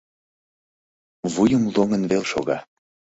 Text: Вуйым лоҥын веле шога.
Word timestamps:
Вуйым 1.33 1.63
лоҥын 1.73 2.03
веле 2.11 2.27
шога. 2.31 2.57